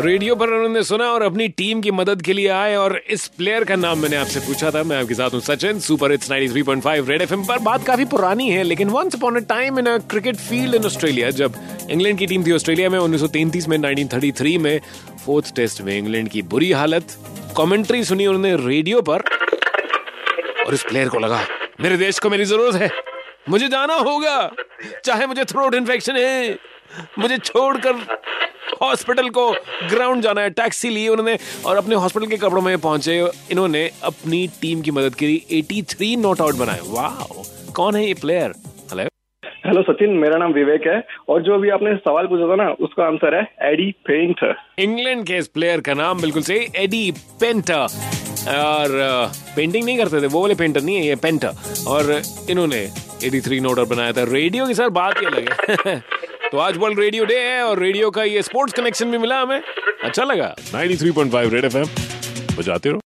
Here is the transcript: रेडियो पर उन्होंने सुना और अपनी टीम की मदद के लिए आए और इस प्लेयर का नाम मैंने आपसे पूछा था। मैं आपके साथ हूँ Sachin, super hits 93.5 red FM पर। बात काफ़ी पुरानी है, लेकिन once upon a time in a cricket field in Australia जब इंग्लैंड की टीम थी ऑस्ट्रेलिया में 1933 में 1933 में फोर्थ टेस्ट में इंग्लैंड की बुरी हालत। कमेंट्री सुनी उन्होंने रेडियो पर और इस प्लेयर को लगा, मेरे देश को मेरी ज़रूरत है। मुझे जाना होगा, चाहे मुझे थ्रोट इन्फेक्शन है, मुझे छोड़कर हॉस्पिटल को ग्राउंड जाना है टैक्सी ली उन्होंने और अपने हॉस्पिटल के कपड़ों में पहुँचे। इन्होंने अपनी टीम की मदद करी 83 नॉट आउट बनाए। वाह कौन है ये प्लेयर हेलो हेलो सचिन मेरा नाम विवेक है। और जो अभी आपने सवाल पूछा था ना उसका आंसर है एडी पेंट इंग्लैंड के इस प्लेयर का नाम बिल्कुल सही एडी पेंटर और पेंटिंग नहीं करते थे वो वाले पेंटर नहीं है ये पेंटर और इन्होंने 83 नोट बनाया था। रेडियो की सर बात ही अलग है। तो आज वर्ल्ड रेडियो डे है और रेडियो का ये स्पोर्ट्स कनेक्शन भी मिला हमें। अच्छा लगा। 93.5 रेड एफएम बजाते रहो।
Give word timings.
रेडियो 0.00 0.34
पर 0.36 0.48
उन्होंने 0.48 0.82
सुना 0.82 1.04
और 1.12 1.22
अपनी 1.22 1.46
टीम 1.50 1.80
की 1.80 1.90
मदद 1.90 2.22
के 2.22 2.32
लिए 2.32 2.48
आए 2.48 2.74
और 2.76 2.96
इस 3.10 3.26
प्लेयर 3.28 3.64
का 3.64 3.76
नाम 3.76 3.98
मैंने 3.98 4.16
आपसे 4.16 4.40
पूछा 4.40 4.70
था। 4.70 4.82
मैं 4.82 4.96
आपके 4.96 5.14
साथ 5.14 5.30
हूँ 5.30 5.40
Sachin, 5.40 5.80
super 5.80 6.12
hits 6.12 6.30
93.5 6.30 7.08
red 7.08 7.22
FM 7.22 7.44
पर। 7.46 7.58
बात 7.60 7.84
काफ़ी 7.86 8.04
पुरानी 8.06 8.48
है, 8.50 8.62
लेकिन 8.62 8.88
once 8.90 9.14
upon 9.14 9.36
a 9.36 9.44
time 9.48 9.78
in 9.78 9.86
a 9.86 9.96
cricket 10.10 10.36
field 10.38 10.74
in 10.74 10.84
Australia 10.86 11.30
जब 11.32 11.54
इंग्लैंड 11.90 12.18
की 12.18 12.26
टीम 12.26 12.46
थी 12.46 12.52
ऑस्ट्रेलिया 12.52 12.90
में 12.90 12.98
1933 12.98 13.68
में 13.68 13.76
1933 13.78 14.56
में 14.58 14.80
फोर्थ 15.24 15.54
टेस्ट 15.56 15.80
में 15.80 15.96
इंग्लैंड 15.98 16.28
की 16.28 16.42
बुरी 16.44 16.70
हालत। 16.72 17.16
कमेंट्री 17.56 18.02
सुनी 18.04 18.26
उन्होंने 18.26 18.56
रेडियो 18.66 19.02
पर 19.02 19.22
और 20.66 20.74
इस 20.74 20.82
प्लेयर 20.82 21.08
को 21.08 21.18
लगा, 21.18 21.40
मेरे 21.80 21.96
देश 21.98 22.18
को 22.18 22.30
मेरी 22.30 22.44
ज़रूरत 22.46 22.80
है। 22.82 22.90
मुझे 23.48 23.68
जाना 23.68 23.94
होगा, 23.96 24.50
चाहे 25.04 25.26
मुझे 25.26 25.44
थ्रोट 25.44 25.74
इन्फेक्शन 25.74 26.16
है, 26.16 26.58
मुझे 27.18 27.36
छोड़कर 27.38 27.92
हॉस्पिटल 28.82 29.28
को 29.30 29.50
ग्राउंड 29.90 30.22
जाना 30.22 30.40
है 30.40 30.50
टैक्सी 30.52 30.88
ली 30.90 31.06
उन्होंने 31.08 31.36
और 31.66 31.76
अपने 31.76 31.94
हॉस्पिटल 31.94 32.26
के 32.26 32.36
कपड़ों 32.38 32.62
में 32.62 32.76
पहुँचे। 32.78 33.18
इन्होंने 33.52 33.88
अपनी 34.04 34.46
टीम 34.60 34.80
की 34.82 34.90
मदद 34.90 35.14
करी 35.14 35.42
83 35.52 36.16
नॉट 36.18 36.40
आउट 36.40 36.54
बनाए। 36.56 36.80
वाह 36.88 37.22
कौन 37.76 37.96
है 37.96 38.06
ये 38.06 38.14
प्लेयर 38.20 38.52
हेलो 38.92 39.08
हेलो 39.66 39.82
सचिन 39.82 40.10
मेरा 40.18 40.38
नाम 40.38 40.52
विवेक 40.52 40.86
है। 40.86 41.02
और 41.28 41.42
जो 41.42 41.54
अभी 41.54 41.70
आपने 41.70 41.94
सवाल 41.98 42.26
पूछा 42.26 42.50
था 42.50 42.56
ना 42.56 42.70
उसका 42.84 43.04
आंसर 43.06 43.34
है 43.34 43.42
एडी 43.72 43.90
पेंट 44.06 44.44
इंग्लैंड 44.78 45.26
के 45.26 45.36
इस 45.36 45.48
प्लेयर 45.48 45.80
का 45.80 45.94
नाम 45.94 46.20
बिल्कुल 46.20 46.42
सही 46.42 46.66
एडी 46.76 47.10
पेंटर 47.40 47.86
और 48.50 48.96
पेंटिंग 49.56 49.84
नहीं 49.84 49.96
करते 49.98 50.20
थे 50.22 50.26
वो 50.26 50.40
वाले 50.40 50.54
पेंटर 50.54 50.82
नहीं 50.82 50.96
है 50.96 51.06
ये 51.06 51.16
पेंटर 51.16 51.52
और 51.88 52.20
इन्होंने 52.50 52.86
83 53.24 53.60
नोट 53.60 53.78
बनाया 53.88 54.12
था। 54.12 54.24
रेडियो 54.30 54.66
की 54.66 54.74
सर 54.74 54.88
बात 54.98 55.20
ही 55.20 55.26
अलग 55.26 55.52
है। 55.86 56.02
तो 56.52 56.58
आज 56.58 56.76
वर्ल्ड 56.76 56.98
रेडियो 56.98 57.24
डे 57.24 57.38
है 57.38 57.62
और 57.62 57.78
रेडियो 57.78 58.10
का 58.10 58.22
ये 58.24 58.42
स्पोर्ट्स 58.42 58.74
कनेक्शन 58.74 59.10
भी 59.10 59.18
मिला 59.18 59.40
हमें। 59.40 59.62
अच्छा 60.04 60.24
लगा। 60.24 60.54
93.5 60.72 61.52
रेड 61.52 61.64
एफएम 61.64 61.86
बजाते 62.58 62.90
रहो। 62.90 63.00